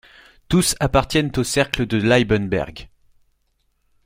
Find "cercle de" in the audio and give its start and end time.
1.43-1.97